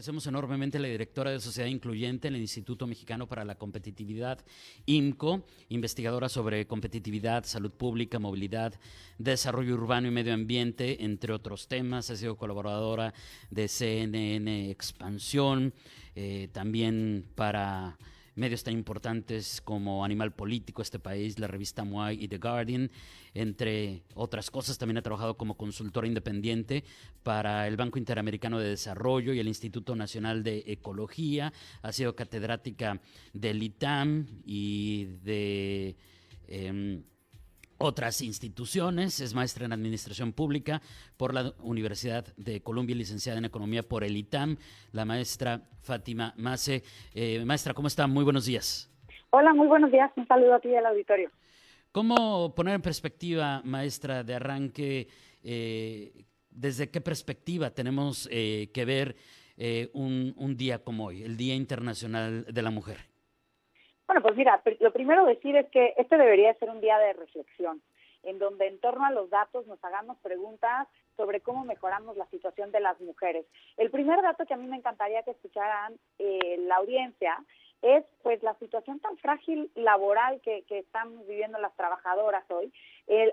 agradecemos 0.00 0.26
enormemente 0.26 0.78
a 0.78 0.80
la 0.80 0.88
directora 0.88 1.30
de 1.30 1.40
Sociedad 1.40 1.68
Incluyente 1.68 2.26
en 2.26 2.34
el 2.34 2.40
Instituto 2.40 2.86
Mexicano 2.86 3.28
para 3.28 3.44
la 3.44 3.56
Competitividad, 3.56 4.42
IMCO, 4.86 5.44
investigadora 5.68 6.30
sobre 6.30 6.66
competitividad, 6.66 7.44
salud 7.44 7.70
pública, 7.70 8.18
movilidad, 8.18 8.72
desarrollo 9.18 9.74
urbano 9.74 10.08
y 10.08 10.10
medio 10.10 10.32
ambiente, 10.32 11.04
entre 11.04 11.34
otros 11.34 11.68
temas. 11.68 12.08
Ha 12.08 12.16
sido 12.16 12.38
colaboradora 12.38 13.12
de 13.50 13.68
CNN 13.68 14.70
Expansión, 14.70 15.74
eh, 16.14 16.48
también 16.50 17.26
para 17.34 17.98
medios 18.34 18.62
tan 18.62 18.74
importantes 18.74 19.60
como 19.60 20.04
Animal 20.04 20.32
Político, 20.32 20.82
este 20.82 20.98
país, 20.98 21.38
la 21.38 21.46
revista 21.46 21.84
Moai 21.84 22.22
y 22.22 22.28
The 22.28 22.38
Guardian, 22.38 22.90
entre 23.34 24.02
otras 24.14 24.50
cosas. 24.50 24.78
También 24.78 24.98
ha 24.98 25.02
trabajado 25.02 25.36
como 25.36 25.56
consultora 25.56 26.06
independiente 26.06 26.84
para 27.22 27.66
el 27.66 27.76
Banco 27.76 27.98
Interamericano 27.98 28.58
de 28.58 28.70
Desarrollo 28.70 29.32
y 29.32 29.40
el 29.40 29.48
Instituto 29.48 29.96
Nacional 29.96 30.42
de 30.42 30.64
Ecología. 30.66 31.52
Ha 31.82 31.92
sido 31.92 32.14
catedrática 32.14 33.00
del 33.32 33.62
ITAM 33.62 34.26
y 34.44 35.04
de... 35.22 35.96
Em, 36.48 37.04
otras 37.80 38.20
instituciones, 38.20 39.20
es 39.20 39.34
maestra 39.34 39.64
en 39.64 39.72
Administración 39.72 40.34
Pública 40.34 40.82
por 41.16 41.32
la 41.32 41.54
Universidad 41.60 42.26
de 42.36 42.62
Columbia, 42.62 42.94
licenciada 42.94 43.38
en 43.38 43.46
Economía 43.46 43.82
por 43.82 44.04
el 44.04 44.16
ITAM, 44.16 44.58
la 44.92 45.06
maestra 45.06 45.62
Fátima 45.80 46.34
Mase. 46.36 46.82
Eh, 47.14 47.42
maestra, 47.46 47.72
¿cómo 47.72 47.88
está? 47.88 48.06
Muy 48.06 48.22
buenos 48.22 48.44
días. 48.44 48.90
Hola, 49.30 49.54
muy 49.54 49.66
buenos 49.66 49.90
días. 49.90 50.10
Un 50.14 50.28
saludo 50.28 50.54
a 50.54 50.60
ti 50.60 50.68
y 50.68 50.76
al 50.76 50.84
auditorio. 50.86 51.30
¿Cómo 51.90 52.54
poner 52.54 52.74
en 52.74 52.82
perspectiva, 52.82 53.62
maestra, 53.64 54.24
de 54.24 54.34
arranque, 54.34 55.08
eh, 55.42 56.26
desde 56.50 56.90
qué 56.90 57.00
perspectiva 57.00 57.70
tenemos 57.70 58.28
eh, 58.30 58.70
que 58.74 58.84
ver 58.84 59.16
un, 59.92 60.32
un 60.38 60.56
día 60.56 60.82
como 60.82 61.06
hoy, 61.06 61.22
el 61.22 61.36
Día 61.36 61.54
Internacional 61.54 62.46
de 62.46 62.62
la 62.62 62.70
Mujer? 62.70 63.09
Bueno, 64.10 64.22
pues 64.22 64.34
mira, 64.34 64.60
lo 64.80 64.92
primero 64.92 65.24
decir 65.24 65.54
es 65.54 65.68
que 65.70 65.94
este 65.96 66.18
debería 66.18 66.52
ser 66.54 66.68
un 66.68 66.80
día 66.80 66.98
de 66.98 67.12
reflexión, 67.12 67.80
en 68.24 68.40
donde 68.40 68.66
en 68.66 68.80
torno 68.80 69.04
a 69.04 69.12
los 69.12 69.30
datos 69.30 69.68
nos 69.68 69.78
hagamos 69.84 70.18
preguntas 70.18 70.88
sobre 71.16 71.40
cómo 71.40 71.64
mejoramos 71.64 72.16
la 72.16 72.26
situación 72.26 72.72
de 72.72 72.80
las 72.80 73.00
mujeres. 73.00 73.46
El 73.76 73.88
primer 73.92 74.20
dato 74.20 74.46
que 74.46 74.54
a 74.54 74.56
mí 74.56 74.66
me 74.66 74.78
encantaría 74.78 75.22
que 75.22 75.30
escucharan 75.30 75.94
eh, 76.18 76.56
la 76.58 76.78
audiencia 76.78 77.38
es 77.82 78.04
pues 78.22 78.42
la 78.42 78.54
situación 78.54 79.00
tan 79.00 79.16
frágil 79.18 79.70
laboral 79.74 80.40
que, 80.42 80.62
que 80.68 80.84
viviendo 81.26 81.58
las 81.58 81.74
trabajadoras 81.76 82.44
hoy. 82.50 82.72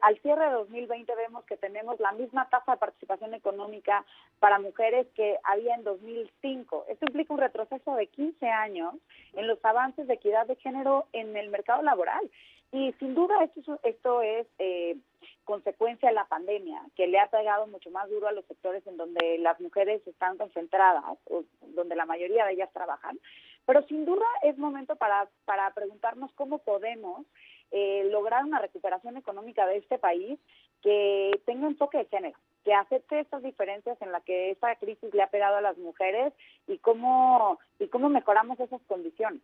al 0.01 0.19
cierre 0.21 0.45
de 0.45 0.51
2020 0.51 1.13
vemos 1.15 1.43
que 1.45 1.57
tenemos 1.57 1.99
la 1.99 2.11
misma 2.13 2.49
tasa 2.49 2.73
de 2.73 2.77
participación 2.77 3.33
económica 3.33 4.05
para 4.39 4.59
mujeres 4.59 5.07
que 5.15 5.37
había 5.43 5.75
en 5.75 5.83
2005. 5.83 6.85
Esto 6.87 7.05
implica 7.07 7.33
un 7.33 7.39
retroceso 7.39 7.95
de 7.95 8.07
15 8.07 8.47
años 8.47 8.95
en 9.33 9.47
los 9.47 9.63
avances 9.65 10.07
de 10.07 10.13
equidad 10.13 10.47
de 10.47 10.55
género 10.55 11.07
en 11.11 11.35
el 11.35 11.49
mercado 11.49 11.81
laboral. 11.81 12.29
Y 12.71 12.91
sin 12.99 13.15
duda 13.15 13.43
esto, 13.43 13.79
esto 13.83 14.21
es 14.21 14.45
eh, 14.59 14.97
consecuencia 15.45 16.09
de 16.09 16.15
la 16.15 16.25
pandemia, 16.25 16.81
que 16.95 17.07
le 17.07 17.19
ha 17.19 17.29
pegado 17.29 17.65
mucho 17.67 17.89
más 17.91 18.09
duro 18.09 18.27
a 18.27 18.33
los 18.33 18.45
sectores 18.45 18.85
en 18.87 18.97
donde 18.97 19.37
las 19.37 19.59
mujeres 19.61 20.05
están 20.05 20.37
concentradas, 20.37 21.17
o 21.29 21.43
donde 21.61 21.95
la 21.95 22.05
mayoría 22.05 22.45
de 22.45 22.53
ellas 22.53 22.69
trabajan. 22.73 23.17
Pero 23.65 23.83
sin 23.83 24.05
duda 24.05 24.25
es 24.43 24.57
momento 24.57 24.95
para, 24.97 25.29
para 25.45 25.73
preguntarnos 25.73 26.31
cómo 26.33 26.59
podemos 26.59 27.25
eh, 27.71 28.07
lograr 28.11 28.43
una 28.43 28.59
recuperación 28.59 29.17
económica 29.17 29.65
de 29.65 29.77
este 29.77 29.97
país 29.97 30.37
que 30.81 31.31
tenga 31.45 31.67
enfoque 31.67 31.97
de 31.99 32.05
género, 32.05 32.37
que 32.63 32.73
acepte 32.73 33.19
estas 33.19 33.43
diferencias 33.43 34.01
en 34.01 34.11
las 34.11 34.23
que 34.23 34.51
esta 34.51 34.75
crisis 34.75 35.13
le 35.13 35.23
ha 35.23 35.29
pegado 35.29 35.55
a 35.55 35.61
las 35.61 35.77
mujeres 35.77 36.33
y 36.67 36.77
cómo, 36.79 37.59
y 37.79 37.87
cómo 37.87 38.09
mejoramos 38.09 38.59
esas 38.59 38.81
condiciones 38.83 39.41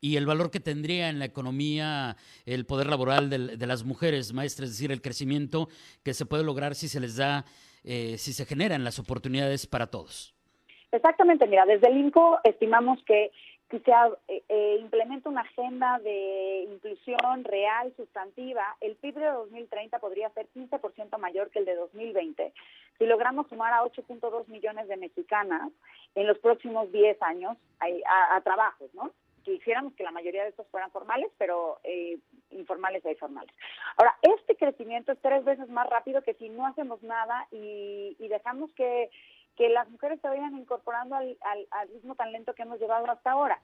y 0.00 0.16
el 0.16 0.26
valor 0.26 0.50
que 0.50 0.60
tendría 0.60 1.08
en 1.08 1.18
la 1.18 1.24
economía 1.24 2.16
el 2.46 2.66
poder 2.66 2.86
laboral 2.86 3.30
de, 3.30 3.66
las 3.66 3.84
mujeres, 3.84 4.32
maestras, 4.32 4.70
es 4.70 4.76
decir, 4.76 4.92
el 4.92 5.02
crecimiento 5.02 5.68
que 6.04 6.14
se 6.14 6.26
puede 6.26 6.44
lograr 6.44 6.74
si 6.74 6.88
se 6.88 7.00
les 7.00 7.16
da, 7.16 7.44
eh, 7.84 8.16
si 8.18 8.32
se 8.32 8.44
generan 8.44 8.84
las 8.84 8.98
oportunidades 8.98 9.66
para 9.66 9.88
todos. 9.88 10.34
Exactamente, 10.92 11.46
mira, 11.46 11.66
desde 11.66 11.88
el 11.88 11.98
INCO 11.98 12.38
estimamos 12.44 13.02
que 13.04 13.30
si 13.70 13.78
se 13.80 13.92
eh, 14.28 14.42
eh, 14.48 14.78
implementa 14.80 15.28
una 15.28 15.42
agenda 15.42 15.98
de 15.98 16.66
inclusión 16.72 17.44
real, 17.44 17.92
sustantiva, 17.96 18.76
el 18.80 18.96
PIB 18.96 19.16
de 19.16 19.26
2030 19.26 19.98
podría 19.98 20.30
ser 20.30 20.46
15% 20.54 21.18
mayor 21.18 21.50
que 21.50 21.58
el 21.58 21.66
de 21.66 21.74
2020. 21.74 22.54
Si 22.98 23.04
logramos 23.04 23.46
sumar 23.48 23.74
a 23.74 23.82
8.2 23.82 24.48
millones 24.48 24.88
de 24.88 24.96
mexicanas 24.96 25.70
en 26.14 26.26
los 26.26 26.38
próximos 26.38 26.90
10 26.92 27.20
años 27.20 27.58
a, 27.80 28.36
a 28.36 28.40
trabajos, 28.40 28.88
¿no? 28.94 29.12
Quisiéramos 29.56 29.94
que 29.94 30.02
la 30.02 30.10
mayoría 30.10 30.42
de 30.42 30.50
estos 30.50 30.66
fueran 30.68 30.90
formales, 30.90 31.30
pero 31.38 31.78
eh, 31.84 32.18
informales 32.50 33.04
y 33.04 33.14
formales. 33.14 33.54
Ahora, 33.96 34.16
este 34.22 34.56
crecimiento 34.56 35.12
es 35.12 35.18
tres 35.20 35.44
veces 35.44 35.68
más 35.68 35.88
rápido 35.88 36.22
que 36.22 36.34
si 36.34 36.48
no 36.48 36.66
hacemos 36.66 37.02
nada 37.02 37.46
y, 37.50 38.16
dejamos 38.28 38.70
que, 38.72 39.10
las 39.58 39.88
mujeres 39.90 40.20
se 40.20 40.28
vayan 40.28 40.56
incorporando 40.56 41.16
al, 41.16 41.36
al, 41.70 41.88
ritmo 41.88 42.14
tan 42.14 42.30
lento 42.30 42.54
que 42.54 42.62
hemos 42.62 42.78
llevado 42.78 43.10
hasta 43.10 43.32
ahora. 43.32 43.60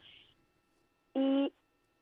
Y 1.15 1.53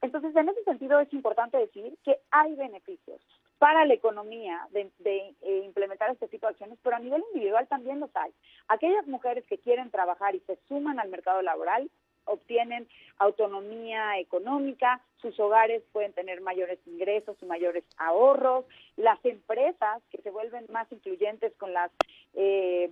entonces, 0.00 0.34
en 0.34 0.48
ese 0.48 0.64
sentido, 0.64 0.98
es 0.98 1.12
importante 1.12 1.58
decir 1.58 1.96
que 2.02 2.16
hay 2.30 2.54
beneficios 2.54 3.20
para 3.58 3.84
la 3.84 3.94
economía 3.94 4.66
de, 4.72 4.90
de, 4.98 5.36
eh, 5.42 5.62
implementar 5.64 6.10
este 6.10 6.26
tipo 6.26 6.46
de 6.46 6.50
acciones, 6.50 6.78
pero 6.82 6.96
a 6.96 6.98
nivel 6.98 7.22
individual 7.32 7.68
también 7.68 8.00
los 8.00 8.10
hay. 8.16 8.32
Aquellas 8.66 9.06
mujeres 9.06 9.46
que 9.46 9.58
quieren 9.58 9.90
trabajar 9.90 10.34
y 10.34 10.40
se 10.40 10.58
suman 10.66 10.98
al 10.98 11.08
mercado 11.10 11.42
laboral 11.42 11.88
obtienen 12.24 12.88
autonomía 13.18 14.18
económica, 14.18 15.00
sus 15.16 15.38
hogares 15.38 15.82
pueden 15.92 16.12
tener 16.12 16.40
mayores 16.40 16.78
ingresos 16.86 17.36
y 17.40 17.46
mayores 17.46 17.84
ahorros, 17.96 18.64
las 18.96 19.22
empresas 19.24 20.02
que 20.10 20.22
se 20.22 20.30
vuelven 20.30 20.66
más 20.70 20.90
incluyentes 20.92 21.52
con 21.56 21.72
las 21.72 21.90
eh, 22.34 22.90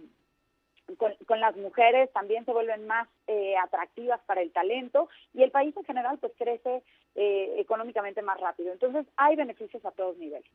con, 0.96 1.41
las 1.41 1.56
mujeres 1.56 2.12
también 2.12 2.44
se 2.44 2.52
vuelven 2.52 2.86
más 2.86 3.08
eh, 3.26 3.56
atractivas 3.56 4.20
para 4.26 4.41
el 4.41 4.50
talento 4.50 5.08
y 5.34 5.42
el 5.42 5.50
país 5.50 5.76
en 5.76 5.84
general 5.84 6.18
pues 6.18 6.32
crece 6.36 6.82
eh, 7.14 7.54
económicamente 7.58 8.22
más 8.22 8.41
rápido. 8.41 8.72
Entonces 8.72 9.06
hay 9.16 9.36
beneficios 9.36 9.84
a 9.84 9.92
todos 9.92 10.16
niveles. 10.18 10.50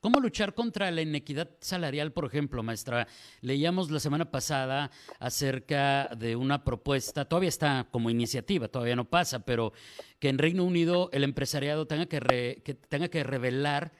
¿Cómo 0.00 0.20
luchar 0.20 0.54
contra 0.54 0.92
la 0.92 1.02
inequidad 1.02 1.50
salarial, 1.60 2.12
por 2.12 2.24
ejemplo, 2.24 2.62
maestra? 2.62 3.08
Leíamos 3.40 3.90
la 3.90 3.98
semana 3.98 4.30
pasada 4.30 4.92
acerca 5.18 6.06
de 6.16 6.36
una 6.36 6.62
propuesta, 6.62 7.24
todavía 7.24 7.48
está 7.48 7.88
como 7.90 8.08
iniciativa, 8.08 8.68
todavía 8.68 8.94
no 8.94 9.10
pasa, 9.10 9.40
pero 9.40 9.72
que 10.20 10.28
en 10.28 10.38
Reino 10.38 10.62
Unido 10.62 11.10
el 11.12 11.24
empresariado 11.24 11.88
tenga 11.88 12.06
que, 12.06 12.62
que 12.64 12.74
tenga 12.74 13.08
que 13.08 13.24
revelar 13.24 13.90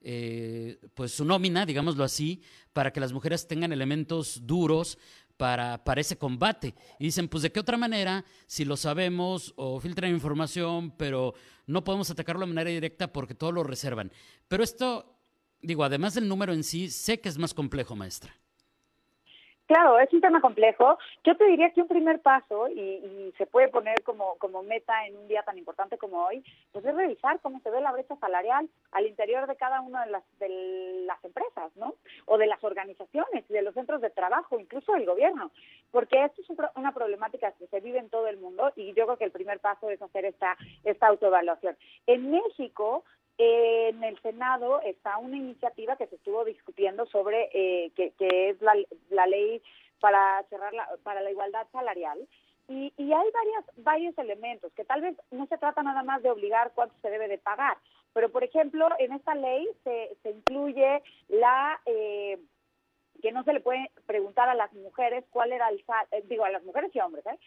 eh, 0.00 0.80
pues 0.94 1.12
su 1.12 1.24
nómina, 1.24 1.64
digámoslo 1.64 2.02
así, 2.02 2.42
para 2.72 2.92
que 2.92 2.98
las 2.98 3.12
mujeres 3.12 3.46
tengan 3.46 3.72
elementos 3.72 4.48
duros 4.48 4.98
para, 5.36 5.84
para 5.84 6.00
ese 6.00 6.18
combate. 6.18 6.74
Y 6.98 7.04
dicen, 7.04 7.28
pues 7.28 7.44
de 7.44 7.52
qué 7.52 7.60
otra 7.60 7.76
manera, 7.76 8.24
si 8.46 8.64
lo 8.64 8.76
sabemos 8.76 9.54
o 9.56 9.78
filtran 9.78 10.10
información, 10.10 10.90
pero 10.96 11.34
no 11.66 11.84
podemos 11.84 12.10
atacarlo 12.10 12.40
de 12.40 12.52
manera 12.52 12.70
directa 12.70 13.12
porque 13.12 13.36
todo 13.36 13.52
lo 13.52 13.62
reservan. 13.62 14.10
Pero 14.48 14.64
esto 14.64 15.15
digo, 15.60 15.84
además 15.84 16.14
del 16.14 16.28
número 16.28 16.52
en 16.52 16.64
sí, 16.64 16.90
sé 16.90 17.20
que 17.20 17.28
es 17.28 17.38
más 17.38 17.54
complejo, 17.54 17.96
maestra. 17.96 18.32
Claro, 19.66 19.98
es 19.98 20.12
un 20.12 20.20
tema 20.20 20.40
complejo. 20.40 20.96
Yo 21.24 21.36
te 21.36 21.44
diría 21.44 21.70
que 21.70 21.82
un 21.82 21.88
primer 21.88 22.20
paso, 22.20 22.68
y, 22.68 23.32
se 23.36 23.46
puede 23.46 23.68
poner 23.68 24.00
como, 24.04 24.36
como 24.38 24.62
meta 24.62 25.06
en 25.06 25.16
un 25.16 25.26
día 25.26 25.42
tan 25.42 25.58
importante 25.58 25.98
como 25.98 26.24
hoy, 26.24 26.42
pues 26.72 26.84
es 26.84 26.94
revisar 26.94 27.40
cómo 27.40 27.60
se 27.60 27.70
ve 27.70 27.80
la 27.80 27.92
brecha 27.92 28.16
salarial 28.16 28.68
al 28.92 29.06
interior 29.06 29.46
de 29.48 29.56
cada 29.56 29.80
una 29.80 30.04
de 30.04 30.12
las, 30.12 30.22
de 30.38 31.02
las 31.04 31.22
empresas, 31.24 31.74
¿no? 31.74 31.94
O 32.26 32.38
de 32.38 32.46
las 32.46 32.62
organizaciones, 32.62 33.46
de 33.48 33.62
los 33.62 33.74
centros 33.74 34.00
de 34.00 34.10
trabajo, 34.10 34.58
incluso 34.58 34.92
del 34.92 35.04
gobierno. 35.04 35.50
Porque 35.90 36.24
esto 36.24 36.42
es 36.42 36.48
una 36.76 36.92
problemática 36.92 37.50
que 37.52 37.66
se 37.66 37.80
vive 37.80 37.98
en 37.98 38.08
todo 38.08 38.28
el 38.28 38.38
mundo 38.38 38.72
y 38.76 38.94
yo 38.94 39.04
creo 39.06 39.18
que 39.18 39.24
el 39.24 39.32
primer 39.32 39.58
paso 39.58 39.90
es 39.90 40.00
hacer 40.00 40.26
esta, 40.26 40.56
esta 40.84 41.08
autoevaluación. 41.08 41.76
En 42.06 42.30
México, 42.30 43.04
en 43.38 44.02
el 44.02 44.20
Senado 44.22 44.80
está 44.82 45.18
una 45.18 45.36
iniciativa 45.36 45.96
que 45.96 46.06
se 46.06 46.16
estuvo 46.16 46.44
discutiendo 46.44 47.06
sobre 47.06 47.50
eh, 47.52 47.92
que, 47.94 48.48
es 48.50 48.56
la, 48.62 49.26
ley 49.26 49.62
para 50.00 50.42
cerrar 50.44 50.72
la, 50.72 50.88
para 51.02 51.20
la 51.20 51.30
igualdad 51.30 51.66
salarial 51.72 52.18
y, 52.68 52.92
y, 52.96 53.12
hay 53.12 53.30
varias, 53.30 53.64
varios 53.76 54.18
elementos 54.18 54.72
que 54.72 54.84
tal 54.84 55.00
vez 55.02 55.16
no 55.30 55.46
se 55.46 55.58
trata 55.58 55.82
nada 55.82 56.02
más 56.02 56.22
de 56.22 56.30
obligar 56.30 56.72
cuánto 56.74 56.94
se 57.00 57.10
debe 57.10 57.28
de 57.28 57.38
pagar, 57.38 57.76
pero 58.12 58.30
por 58.30 58.42
ejemplo 58.42 58.88
en 58.98 59.12
esta 59.12 59.34
ley 59.34 59.68
se, 59.84 60.16
se 60.22 60.30
incluye 60.30 61.02
la 61.28 61.80
eh, 61.86 62.38
que 63.22 63.32
no 63.32 63.44
se 63.44 63.52
le 63.52 63.60
puede 63.60 63.90
preguntar 64.06 64.48
a 64.48 64.54
las 64.54 64.72
mujeres 64.72 65.24
cuál 65.30 65.52
era 65.52 65.68
el 65.68 65.82
eh, 66.10 66.22
digo 66.24 66.44
a 66.44 66.50
las 66.50 66.64
mujeres 66.64 66.90
y 66.94 67.00
hombres, 67.00 67.24
¿eh? 67.26 67.38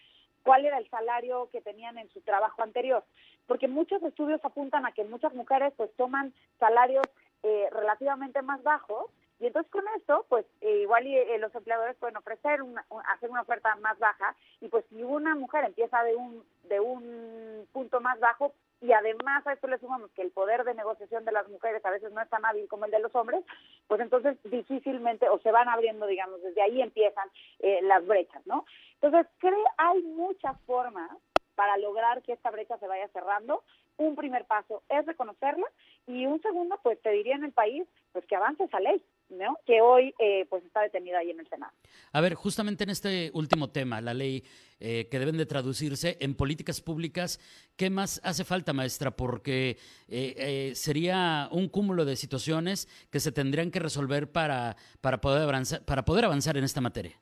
Cuál 0.44 0.66
era 0.66 0.78
el 0.78 0.90
salario 0.90 1.50
que 1.52 1.62
tenían 1.62 1.98
en 1.98 2.10
su 2.10 2.22
trabajo 2.22 2.62
anterior, 2.62 3.04
porque 3.48 3.68
muchos 3.68 4.02
estudios 4.04 4.44
apuntan 4.44 4.86
a 4.86 4.92
que 4.92 5.04
muchas 5.04 5.34
mujeres 5.34 5.74
pues 5.78 5.92
toman 5.96 6.34
salarios 6.60 7.06
eh, 7.44 7.68
relativamente 7.72 8.42
más 8.42 8.62
bajos 8.64 9.12
y 9.40 9.48
entonces 9.48 9.72
con 9.72 9.86
esto, 9.96 10.26
pues 10.28 10.46
eh, 10.60 10.82
igual 10.82 11.08
eh, 11.08 11.38
los 11.40 11.56
empleadores 11.56 11.96
pueden 11.96 12.18
ofrecer 12.18 12.62
una, 12.62 12.86
hacer 13.14 13.30
una 13.30 13.42
oferta 13.42 13.74
más 13.78 13.98
baja 13.98 14.36
y 14.60 14.68
pues 14.68 14.84
si 14.90 15.02
una 15.02 15.34
mujer 15.36 15.64
empieza 15.64 16.04
de 16.04 16.16
un 16.16 16.44
de 16.64 16.80
un 16.80 17.68
punto 17.72 18.02
más 18.02 18.20
bajo 18.20 18.54
y 18.82 18.92
además 18.94 19.46
a 19.46 19.54
esto 19.54 19.68
le 19.68 19.78
sumamos 19.80 20.10
que 20.12 20.22
el 20.22 20.32
poder 20.32 20.64
de 20.64 20.74
negociación 20.74 21.26
de 21.26 21.32
las 21.32 21.48
mujeres 21.50 21.84
a 21.86 21.90
veces 21.90 22.12
no 22.12 22.22
es 22.22 22.30
tan 22.30 22.46
hábil 22.46 22.68
como 22.68 22.86
el 22.86 22.92
de 22.92 23.00
los 23.00 23.14
hombres, 23.16 23.44
pues 23.88 24.00
entonces 24.00 24.38
difícilmente 24.44 25.28
o 25.28 25.40
se 25.40 25.52
van 25.52 25.68
abriendo, 25.68 26.06
digamos, 26.06 26.42
desde 26.42 26.62
ahí 26.62 26.82
empiezan 26.82 27.28
eh, 27.60 27.80
las 27.84 28.06
brechas, 28.06 28.46
¿no? 28.46 28.66
Entonces, 29.02 29.32
creo 29.40 29.58
hay 29.78 30.02
muchas 30.04 30.60
formas 30.66 31.10
para 31.56 31.78
lograr 31.78 32.22
que 32.22 32.34
esta 32.34 32.52
brecha 32.52 32.78
se 32.78 32.88
vaya 32.88 33.08
cerrando. 33.10 33.64
Un 33.98 34.16
primer 34.16 34.46
paso 34.46 34.82
es 34.88 35.06
reconocerla 35.06 35.68
y 36.08 36.26
un 36.26 36.42
segundo, 36.42 36.80
pues 36.82 37.02
te 37.02 37.12
diría 37.12 37.36
en 37.36 37.44
el 37.44 37.52
país, 37.52 37.86
pues 38.14 38.26
que 38.26 38.36
avance 38.36 38.64
esa 38.64 38.80
ley. 38.80 39.04
¿no? 39.30 39.58
que 39.66 39.80
hoy 39.82 40.14
eh, 40.18 40.48
pues 40.50 40.64
está 40.66 40.82
detenida 40.82 41.20
ahí 41.20 41.30
en 41.30 41.40
el 41.40 41.48
Senado. 41.48 41.72
A 42.12 42.22
ver, 42.22 42.34
justamente 42.34 42.84
en 42.84 42.90
este 42.90 43.30
último 43.34 43.70
tema, 43.70 44.02
la 44.02 44.14
ley 44.14 44.44
eh, 44.80 45.08
que 45.12 45.20
deben 45.20 45.38
de 45.38 45.46
traducirse 45.46 46.18
en 46.20 46.34
políticas 46.34 46.82
públicas, 46.82 47.40
¿qué 47.76 47.90
más 47.90 48.20
hace 48.24 48.44
falta, 48.44 48.74
maestra? 48.74 49.12
Porque 49.12 49.78
eh, 50.08 50.72
sería 50.74 51.48
un 51.52 51.70
cúmulo 51.70 52.06
de 52.06 52.16
situaciones 52.16 52.88
que 53.12 53.20
se 53.20 53.32
tendrían 53.32 53.70
que 53.70 53.80
resolver 53.80 54.32
para, 54.32 54.76
para, 55.02 55.22
poder, 55.22 55.44
avanzar, 55.44 55.86
para 55.86 56.06
poder 56.06 56.26
avanzar 56.26 56.58
en 56.58 56.64
esta 56.64 56.82
materia. 56.82 57.20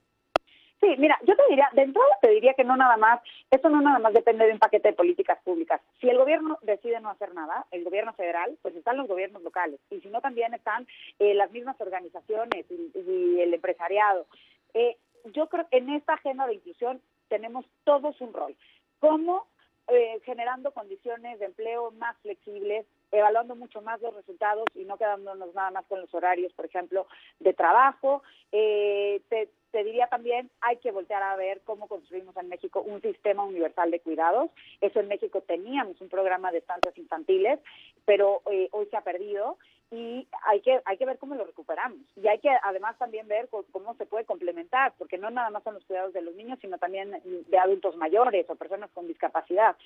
Sí, 0.80 0.94
mira, 0.96 1.18
yo 1.24 1.34
te 1.34 1.42
diría, 1.48 1.68
de 1.72 1.82
entrada 1.82 2.18
te 2.22 2.30
diría 2.30 2.54
que 2.54 2.62
no 2.62 2.76
nada 2.76 2.96
más, 2.96 3.20
esto 3.50 3.68
no 3.68 3.80
nada 3.80 3.98
más 3.98 4.12
depende 4.12 4.46
de 4.46 4.52
un 4.52 4.60
paquete 4.60 4.88
de 4.88 4.94
políticas 4.94 5.38
públicas. 5.42 5.80
Si 6.00 6.08
el 6.08 6.18
gobierno 6.18 6.58
decide 6.62 7.00
no 7.00 7.10
hacer 7.10 7.34
nada, 7.34 7.66
el 7.72 7.82
gobierno 7.82 8.12
federal, 8.12 8.56
pues 8.62 8.76
están 8.76 8.96
los 8.96 9.08
gobiernos 9.08 9.42
locales, 9.42 9.80
y 9.90 10.00
si 10.00 10.08
no 10.08 10.20
también 10.20 10.54
están 10.54 10.86
eh, 11.18 11.34
las 11.34 11.50
mismas 11.50 11.80
organizaciones 11.80 12.64
y, 12.70 13.40
el 13.40 13.54
empresariado. 13.54 14.26
Eh, 14.74 14.96
yo 15.32 15.48
creo 15.48 15.68
que 15.68 15.78
en 15.78 15.90
esta 15.90 16.14
agenda 16.14 16.46
de 16.46 16.54
inclusión 16.54 17.00
tenemos 17.28 17.64
todos 17.84 18.20
un 18.20 18.32
rol. 18.32 18.54
¿Cómo 19.00 19.46
eh, 19.88 20.20
generando 20.24 20.70
condiciones 20.72 21.38
de 21.38 21.46
empleo 21.46 21.90
más 21.92 22.16
flexibles, 22.18 22.84
evaluando 23.10 23.56
mucho 23.56 23.80
más 23.82 24.00
los 24.00 24.14
resultados 24.14 24.66
y 24.74 24.84
no 24.84 24.96
quedándonos 24.96 25.54
nada 25.54 25.70
más 25.70 25.86
con 25.86 26.00
los 26.00 26.12
horarios, 26.14 26.52
por 26.52 26.66
ejemplo, 26.66 27.06
de 27.40 27.52
trabajo. 27.54 28.22
Eh, 28.52 29.20
te, 29.28 29.48
diría 29.84 30.08
también, 30.08 30.50
hay 30.60 30.78
que 30.78 30.90
voltear 30.90 31.22
a 31.22 31.36
ver 31.36 31.60
cómo 31.64 31.86
construimos 31.86 32.36
en 32.36 32.48
México 32.48 32.80
un 32.80 33.00
sistema 33.00 33.44
universal 33.44 33.90
de 33.90 34.00
cuidados. 34.00 34.50
Eso 34.80 35.00
en 35.00 35.08
México 35.08 35.40
teníamos 35.42 36.00
un 36.00 36.08
programa 36.08 36.50
de 36.50 36.58
estancias 36.58 36.96
infantiles, 36.98 37.60
pero 38.04 38.42
eh, 38.50 38.68
hoy 38.72 38.86
se 38.86 38.96
ha 38.96 39.02
perdido 39.02 39.56
y 39.90 40.26
hay 40.46 40.60
que 40.60 40.80
hay 40.84 40.98
que 40.98 41.06
ver 41.06 41.18
cómo 41.18 41.34
lo 41.34 41.46
recuperamos 41.46 41.98
y 42.14 42.28
hay 42.28 42.38
que 42.40 42.50
además 42.62 42.98
también 42.98 43.26
ver 43.26 43.48
cómo 43.48 43.94
se 43.94 44.04
puede 44.04 44.26
complementar 44.26 44.92
porque 44.98 45.16
no 45.16 45.30
nada 45.30 45.48
más 45.48 45.62
son 45.62 45.74
los 45.74 45.84
cuidados 45.86 46.12
de 46.12 46.20
los 46.20 46.34
niños 46.34 46.58
sino 46.60 46.76
también 46.76 47.22
de 47.24 47.58
adultos 47.58 47.96
mayores 47.96 48.44
o 48.50 48.54
personas 48.54 48.90
con 48.90 49.06
discapacidad 49.06 49.76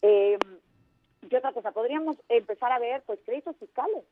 eh, 0.00 0.38
y 1.30 1.36
otra 1.36 1.52
cosa 1.52 1.72
podríamos 1.72 2.16
empezar 2.28 2.72
a 2.72 2.78
ver 2.78 3.02
pues 3.06 3.18
créditos 3.24 3.56
fiscales 3.56 4.04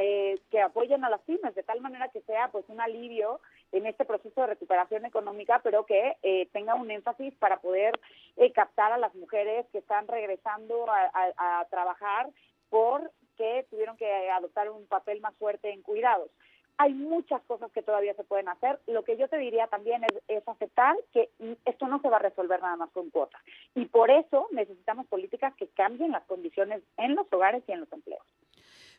eh, 0.00 0.38
que 0.50 0.60
apoyen 0.60 1.04
a 1.04 1.10
las 1.10 1.20
pymes 1.22 1.54
de 1.54 1.62
tal 1.62 1.80
manera 1.80 2.08
que 2.08 2.20
sea 2.22 2.48
pues 2.52 2.64
un 2.68 2.80
alivio 2.80 3.40
en 3.72 3.86
este 3.86 4.04
proceso 4.04 4.40
de 4.40 4.46
recuperación 4.48 5.04
económica 5.04 5.60
pero 5.62 5.84
que 5.86 6.16
eh, 6.22 6.48
tenga 6.52 6.74
un 6.74 6.90
énfasis 6.90 7.34
para 7.34 7.58
poder 7.58 7.98
eh, 8.36 8.52
captar 8.52 8.92
a 8.92 8.98
las 8.98 9.14
mujeres 9.14 9.66
que 9.72 9.78
están 9.78 10.06
regresando 10.06 10.86
a, 10.88 11.66
trabajar 11.70 12.28
por 12.70 13.10
que 13.36 13.66
tuvieron 13.70 13.96
que 13.96 14.30
adoptar 14.30 14.70
un 14.70 14.86
papel 14.86 15.20
más 15.20 15.34
fuerte 15.36 15.72
en 15.72 15.82
cuidados. 15.82 16.30
Hay 16.78 16.94
muchas 16.94 17.42
cosas 17.42 17.70
que 17.72 17.82
todavía 17.82 18.14
se 18.14 18.24
pueden 18.24 18.48
hacer. 18.48 18.80
Lo 18.86 19.04
que 19.04 19.16
yo 19.16 19.28
te 19.28 19.38
diría 19.38 19.66
también 19.68 20.02
es, 20.04 20.42
aceptar 20.46 20.96
que 21.12 21.30
esto 21.64 21.86
no 21.86 22.00
se 22.00 22.08
va 22.08 22.16
a 22.16 22.20
resolver 22.20 22.60
nada 22.60 22.76
más 22.76 22.90
con 22.90 23.10
cuotas. 23.10 23.40
Y 23.74 23.86
por 23.86 24.10
eso 24.10 24.48
necesitamos 24.52 25.06
políticas 25.06 25.54
que 25.56 25.68
cambien 25.68 26.12
las 26.12 26.24
condiciones 26.24 26.82
en 26.96 27.14
los 27.14 27.26
hogares 27.32 27.62
y 27.68 27.72
en 27.72 27.80
los 27.80 27.92
empleos. 27.92 28.22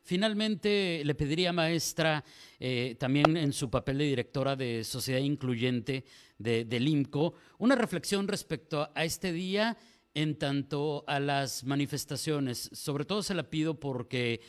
Finalmente, 0.01 1.01
le 1.05 1.15
pediría, 1.15 1.53
maestra, 1.53 2.23
eh, 2.59 2.95
también 2.99 3.37
en 3.37 3.53
su 3.53 3.69
papel 3.69 3.99
de 3.99 4.03
directora 4.05 4.55
de 4.55 4.83
Sociedad 4.83 5.21
Incluyente 5.21 6.03
de, 6.37 6.65
del 6.65 6.87
IMCO, 6.87 7.35
una 7.57 7.75
reflexión 7.75 8.27
respecto 8.27 8.89
a 8.93 9.05
este 9.05 9.31
día 9.31 9.77
en 10.13 10.37
tanto 10.37 11.03
a 11.07 11.19
las 11.19 11.63
manifestaciones. 11.63 12.69
Sobre 12.73 13.05
todo 13.05 13.23
se 13.23 13.33
la 13.33 13.43
pido 13.43 13.79
porque 13.79 14.41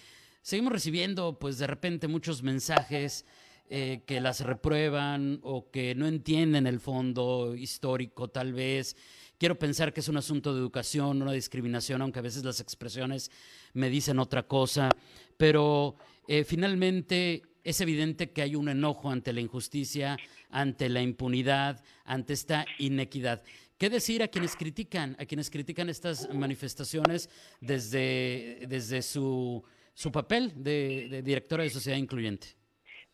seguimos 0.45 0.75
recibiendo, 0.75 1.39
pues 1.39 1.57
de 1.57 1.67
repente, 1.67 2.07
muchos 2.07 2.43
mensajes 2.43 3.25
eh, 3.71 4.03
que 4.07 4.21
las 4.21 4.41
reprueban 4.41 5.41
o 5.43 5.71
que 5.71 5.95
no 5.95 6.07
entienden 6.07 6.67
el 6.67 6.81
fondo 6.81 7.57
histórico, 7.57 8.29
tal 8.29 8.53
vez. 8.53 8.95
Quiero 9.39 9.59
pensar 9.59 9.95
que 9.95 10.01
es 10.01 10.09
un 10.09 10.19
asunto 10.19 10.53
de 10.53 10.61
educación, 10.61 11.23
una 11.23 11.33
discriminación, 11.33 12.03
aunque 12.03 12.19
a 12.19 12.23
veces 12.23 12.45
las 12.45 12.61
expresiones 12.61 13.31
me 13.73 13.89
dicen 13.89 14.19
otra 14.19 14.47
cosa. 14.47 14.91
Pero 15.39 15.97
eh, 16.29 16.45
finalmente 16.45 17.43
es 17.65 17.81
evidente 17.81 18.31
que 18.31 18.43
hay 18.43 18.55
un 18.55 18.69
enojo 18.69 19.11
ante 19.11 19.33
la 19.33 19.41
injusticia, 19.41 20.19
ante 20.51 20.91
la 20.91 21.01
impunidad, 21.01 21.83
ante 22.05 22.35
esta 22.35 22.67
inequidad. 22.79 23.43
¿Qué 23.79 23.89
decir 23.89 24.23
a 24.23 24.29
quienes 24.29 24.57
critican, 24.57 25.17
a 25.19 25.25
quienes 25.25 25.49
critican 25.49 25.89
estas 25.89 26.29
manifestaciones 26.33 27.31
desde, 27.63 28.67
desde 28.69 29.01
su, 29.01 29.65
su 29.95 30.13
papel 30.13 30.53
de, 30.63 31.23
directora 31.23 31.63
de 31.63 31.71
Sociedad 31.71 31.99
Incluyente? 31.99 32.49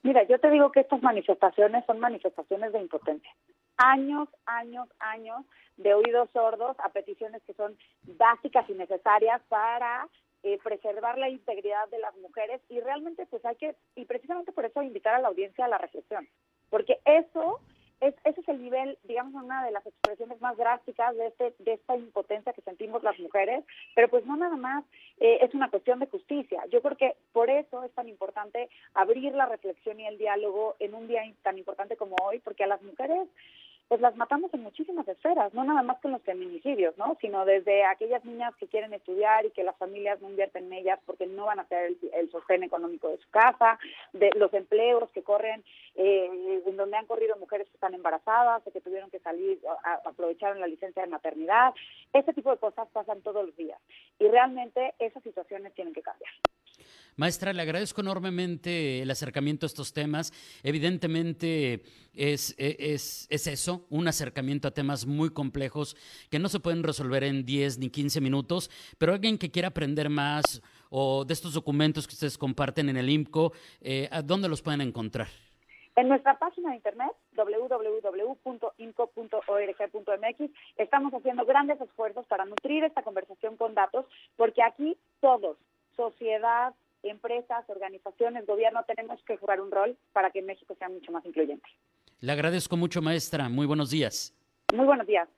Mira, 0.02 0.22
yo 0.24 0.38
te 0.38 0.50
digo 0.50 0.72
que 0.72 0.80
estas 0.80 1.02
manifestaciones 1.02 1.84
son 1.86 2.00
manifestaciones 2.00 2.72
de 2.72 2.80
impotencia. 2.80 3.30
Años, 3.76 4.28
años, 4.46 4.88
años 4.98 5.44
de 5.76 5.94
oídos 5.94 6.30
sordos 6.32 6.76
a 6.80 6.88
peticiones 6.88 7.42
que 7.46 7.54
son 7.54 7.76
básicas 8.02 8.68
y 8.68 8.72
necesarias 8.72 9.40
para 9.48 10.08
eh, 10.42 10.58
preservar 10.62 11.18
la 11.18 11.28
integridad 11.28 11.88
de 11.90 11.98
las 11.98 12.16
mujeres 12.16 12.62
y 12.70 12.80
realmente 12.80 13.26
pues 13.26 13.44
hay 13.44 13.56
que, 13.56 13.76
y 13.94 14.06
precisamente 14.06 14.52
por 14.52 14.64
eso 14.64 14.82
invitar 14.82 15.14
a 15.14 15.20
la 15.20 15.28
audiencia 15.28 15.66
a 15.66 15.68
la 15.68 15.78
reflexión, 15.78 16.26
porque 16.70 16.98
eso 17.04 17.60
el 18.50 18.62
nivel, 18.62 18.98
digamos, 19.04 19.42
una 19.42 19.64
de 19.64 19.70
las 19.70 19.86
expresiones 19.86 20.40
más 20.40 20.56
drásticas 20.56 21.16
de, 21.16 21.28
este, 21.28 21.54
de 21.58 21.74
esta 21.74 21.96
impotencia 21.96 22.52
que 22.52 22.62
sentimos 22.62 23.02
las 23.02 23.18
mujeres, 23.18 23.64
pero 23.94 24.08
pues 24.08 24.26
no 24.26 24.36
nada 24.36 24.56
más 24.56 24.84
eh, 25.18 25.38
es 25.40 25.54
una 25.54 25.70
cuestión 25.70 25.98
de 26.00 26.06
justicia. 26.06 26.62
Yo 26.70 26.82
creo 26.82 26.96
que 26.96 27.16
por 27.32 27.48
eso 27.48 27.82
es 27.84 27.92
tan 27.92 28.08
importante 28.08 28.68
abrir 28.94 29.32
la 29.34 29.46
reflexión 29.46 30.00
y 30.00 30.06
el 30.06 30.18
diálogo 30.18 30.76
en 30.78 30.94
un 30.94 31.08
día 31.08 31.22
tan 31.42 31.58
importante 31.58 31.96
como 31.96 32.16
hoy, 32.22 32.40
porque 32.40 32.64
a 32.64 32.68
las 32.68 32.82
mujeres 32.82 33.28
pues 33.90 34.00
las 34.00 34.14
matamos 34.14 34.54
en 34.54 34.62
muchísimas 34.62 35.08
esferas, 35.08 35.52
no 35.52 35.64
nada 35.64 35.82
más 35.82 35.98
con 35.98 36.12
los 36.12 36.22
feminicidios, 36.22 36.96
¿no? 36.96 37.18
Sino 37.20 37.44
desde 37.44 37.84
aquellas 37.84 38.24
niñas 38.24 38.54
que 38.54 38.68
quieren 38.68 38.94
estudiar 38.94 39.44
y 39.44 39.50
que 39.50 39.64
las 39.64 39.76
familias 39.78 40.20
no 40.20 40.30
invierten 40.30 40.66
en 40.66 40.74
ellas 40.74 41.00
porque 41.04 41.26
no 41.26 41.46
van 41.46 41.58
a 41.58 41.64
tener 41.64 41.96
el, 42.12 42.30
sostén 42.30 42.62
económico 42.62 43.08
de 43.08 43.18
su 43.18 43.28
casa, 43.30 43.80
de 44.12 44.30
los 44.36 44.54
empleos 44.54 45.10
que 45.10 45.24
corren, 45.24 45.64
eh, 45.96 46.62
en 46.66 46.76
donde 46.76 46.98
han 46.98 47.06
corrido 47.06 47.34
mujeres 47.36 47.66
que 47.66 47.74
están 47.74 47.94
embarazadas 47.94 48.64
o 48.64 48.70
que 48.70 48.80
tuvieron 48.80 49.10
que 49.10 49.18
salir, 49.18 49.58
a, 49.82 49.94
aprovecharon 50.08 50.60
la 50.60 50.68
licencia 50.68 51.02
de 51.02 51.08
maternidad. 51.08 51.74
Ese 52.12 52.32
tipo 52.32 52.52
de 52.52 52.58
cosas 52.58 52.86
pasan 52.92 53.22
todos 53.22 53.44
los 53.44 53.56
días 53.56 53.80
y 54.20 54.28
realmente 54.28 54.94
esas 55.00 55.24
situaciones 55.24 55.74
tienen 55.74 55.94
que 55.94 56.02
cambiar. 56.02 56.30
Maestra, 57.20 57.52
le 57.52 57.60
agradezco 57.60 58.00
enormemente 58.00 59.02
el 59.02 59.10
acercamiento 59.10 59.66
a 59.66 59.68
estos 59.68 59.92
temas. 59.92 60.32
Evidentemente 60.62 61.82
es, 62.14 62.54
es, 62.56 63.26
es, 63.28 63.46
eso, 63.46 63.84
un 63.90 64.08
acercamiento 64.08 64.66
a 64.66 64.70
temas 64.70 65.04
muy 65.04 65.28
complejos 65.28 65.98
que 66.30 66.38
no 66.38 66.48
se 66.48 66.60
pueden 66.60 66.82
resolver 66.82 67.22
en 67.24 67.44
10 67.44 67.76
ni 67.76 67.90
15 67.90 68.22
minutos, 68.22 68.70
pero 68.96 69.12
alguien 69.12 69.36
que 69.36 69.50
quiera 69.50 69.68
aprender 69.68 70.08
más 70.08 70.62
o 70.88 71.26
de 71.26 71.34
estos 71.34 71.52
documentos 71.52 72.06
que 72.08 72.14
ustedes 72.14 72.38
comparten 72.38 72.88
en 72.88 72.96
el 72.96 73.10
IMCO, 73.10 73.52
eh, 73.82 74.08
¿a 74.10 74.22
dónde 74.22 74.48
los 74.48 74.62
pueden 74.62 74.80
encontrar? 74.80 75.28
En 75.96 76.08
nuestra 76.08 76.38
página 76.38 76.70
de 76.70 76.76
internet 76.76 77.10
www.inco.org.mx 77.36 78.30
estamos 80.78 81.12
haciendo 81.12 81.44
grandes 81.44 81.78
esfuerzos 81.82 82.24
para 82.28 82.46
nutrir 82.46 82.82
esta 82.84 83.02
conversación 83.02 83.58
con 83.58 83.74
datos, 83.74 84.06
porque 84.38 84.62
aquí 84.62 84.96
todos, 85.20 85.58
sociedad, 85.96 86.72
empresas, 87.02 87.64
organizaciones, 87.68 88.46
gobierno, 88.46 88.84
tenemos 88.86 89.22
que 89.24 89.36
jugar 89.36 89.60
un 89.60 89.70
rol 89.70 89.96
para 90.12 90.30
que 90.30 90.42
México 90.42 90.74
sea 90.78 90.88
mucho 90.88 91.12
más 91.12 91.24
incluyente. 91.24 91.68
Le 92.20 92.32
agradezco 92.32 92.76
mucho, 92.76 93.00
maestra. 93.00 93.48
Muy 93.48 93.66
buenos 93.66 93.90
días. 93.90 94.34
Muy 94.74 94.86
buenos 94.86 95.06
días. 95.06 95.28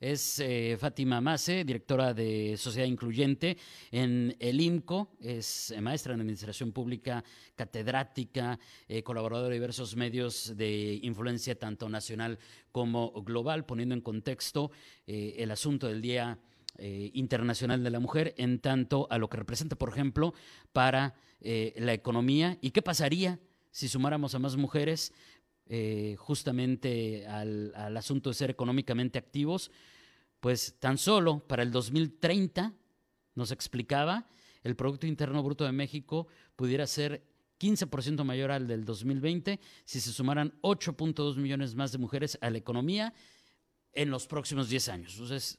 es 0.00 0.38
eh, 0.38 0.76
Fátima 0.78 1.20
Mase, 1.20 1.64
directora 1.64 2.14
de 2.14 2.56
Sociedad 2.56 2.86
Incluyente 2.86 3.56
en 3.90 4.36
el 4.38 4.60
IMCO, 4.60 5.16
es 5.20 5.72
eh, 5.72 5.80
maestra 5.80 6.14
en 6.14 6.20
Administración 6.20 6.70
Pública, 6.70 7.24
catedrática, 7.56 8.58
eh, 8.86 9.02
colaboradora 9.02 9.48
de 9.48 9.54
diversos 9.54 9.96
medios 9.96 10.56
de 10.56 11.00
influencia 11.02 11.58
tanto 11.58 11.88
nacional 11.88 12.38
como 12.70 13.10
global, 13.22 13.64
poniendo 13.64 13.94
en 13.94 14.00
contexto 14.00 14.70
el 15.06 15.50
asunto 15.50 15.88
del 15.88 16.00
Día 16.00 16.38
Internacional 16.78 17.82
de 17.82 17.90
la 17.90 18.00
Mujer 18.00 18.34
en 18.38 18.60
tanto 18.60 19.08
a 19.10 19.18
lo 19.18 19.28
que 19.28 19.36
representa, 19.36 19.76
por 19.76 19.88
ejemplo, 19.88 20.34
para 20.72 21.14
la 21.40 21.92
economía 21.92 22.58
y 22.60 22.70
qué 22.70 22.82
pasaría 22.82 23.38
si 23.70 23.88
sumáramos 23.88 24.34
a 24.34 24.38
más 24.38 24.56
mujeres 24.56 25.12
eh, 25.70 26.16
justamente 26.18 27.26
al, 27.26 27.74
asunto 27.94 28.30
de 28.30 28.34
ser 28.34 28.48
económicamente 28.48 29.18
activos, 29.18 29.70
pues 30.40 30.76
tan 30.78 30.96
solo 30.96 31.46
para 31.46 31.62
el 31.62 31.70
2030, 31.70 32.72
nos 33.34 33.50
explicaba, 33.50 34.26
el 34.62 34.76
Producto 34.76 35.06
Interno 35.06 35.42
Bruto 35.42 35.64
de 35.64 35.72
México 35.72 36.26
pudiera 36.56 36.86
ser 36.86 37.22
15% 37.60 38.24
mayor 38.24 38.50
al 38.50 38.66
del 38.66 38.86
2020 38.86 39.60
si 39.84 40.00
se 40.00 40.10
sumaran 40.10 40.54
8.2 40.62 41.36
millones 41.36 41.74
más 41.74 41.92
de 41.92 41.98
mujeres 41.98 42.38
a 42.40 42.48
la 42.48 42.56
economía 42.56 43.12
en 43.92 44.10
los 44.10 44.26
próximos 44.26 44.70
10 44.70 44.88
años. 44.88 45.12
Entonces, 45.12 45.58